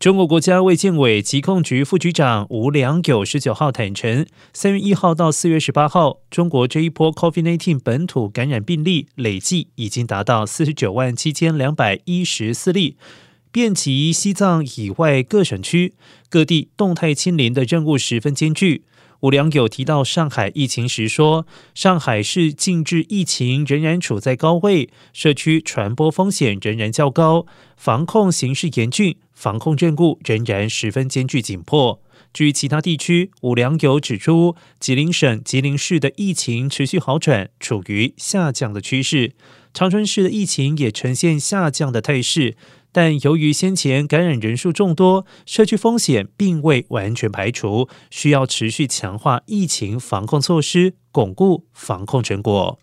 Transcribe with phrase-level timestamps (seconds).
[0.00, 12.96] 中国国家卫健委疾控局副局长吴良友十九号坦承，三月一号到四月十八号，中国这一波 COVID-19 本土感染病例累计已经达到四十九万七千两百一十四例，
[13.52, 15.92] 遍及西藏以外各省区，
[16.30, 18.84] 各地动态清零的任务十分艰巨。
[19.20, 27.44] 吴良友提到上海疫情时说，上海市禁制疫情仍然处在高位，社区传播风险仍然较高，
[27.76, 32.00] 防控形势严峻，防控任务仍然十分艰巨紧迫。
[32.32, 39.32] 至于其他地区，吴良友指出，吉林省吉林市的疫情持续好转，处于下降的趋势；
[39.74, 42.56] 长春市的疫情也呈现下降的态势。
[42.92, 52.78] 但由于先前感染人数众多，社区风险并未完全排除，需要持续强化疫情防控措施，巩固防控成果。